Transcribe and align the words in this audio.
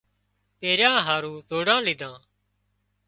پيريا 0.59 0.93
هارو 1.07 1.33
زوڙان 1.49 1.79
ليڌا 1.87 2.11